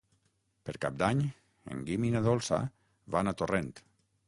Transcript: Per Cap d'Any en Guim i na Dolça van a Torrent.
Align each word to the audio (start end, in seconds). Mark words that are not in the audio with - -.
Per 0.69 0.73
Cap 0.85 0.95
d'Any 1.01 1.21
en 1.75 1.85
Guim 1.91 2.07
i 2.09 2.11
na 2.17 2.23
Dolça 2.31 2.61
van 3.17 3.33
a 3.33 3.37
Torrent. 3.43 3.73